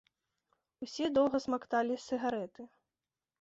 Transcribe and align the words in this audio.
Усе 0.87 1.09
доўга 1.17 1.41
смакталі 1.45 1.99
сігарэты. 2.07 2.67